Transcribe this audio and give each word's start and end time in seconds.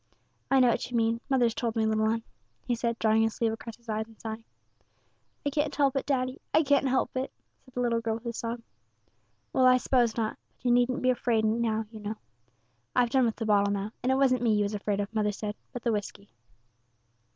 "I 0.49 0.59
know 0.59 0.69
what 0.69 0.89
you 0.89 0.97
mean; 0.97 1.21
mother's 1.29 1.53
told 1.53 1.75
me, 1.75 1.85
little 1.85 2.05
'un," 2.05 2.23
he 2.65 2.73
said, 2.73 2.97
drawing 2.97 3.21
his 3.21 3.35
sleeve 3.35 3.53
across 3.53 3.75
his 3.77 3.87
eyes, 3.87 4.07
and 4.07 4.19
sighing. 4.19 4.43
"I 5.45 5.51
can't 5.51 5.75
help 5.75 5.95
it, 5.95 6.07
daddy, 6.07 6.41
I 6.55 6.63
can't 6.63 6.87
help 6.89 7.15
it," 7.15 7.31
said 7.63 7.75
the 7.75 7.81
little 7.81 8.01
girl, 8.01 8.15
with 8.15 8.25
a 8.25 8.33
sob. 8.33 8.61
"Well, 9.53 9.67
I 9.67 9.77
s'pose 9.77 10.17
not; 10.17 10.39
but 10.57 10.65
you 10.65 10.71
needn't 10.71 11.03
be 11.03 11.11
afraid 11.11 11.45
now, 11.45 11.85
you 11.91 11.99
know. 11.99 12.15
I've 12.95 13.11
done 13.11 13.25
with 13.25 13.35
the 13.35 13.45
bottle 13.45 13.71
now; 13.71 13.91
and 14.01 14.11
it 14.11 14.15
wasn't 14.15 14.41
me 14.41 14.55
you 14.55 14.63
was 14.63 14.73
afraid 14.73 14.99
of, 14.99 15.13
mother 15.13 15.31
said, 15.31 15.53
but 15.71 15.83
the 15.83 15.91
whisky." 15.91 16.29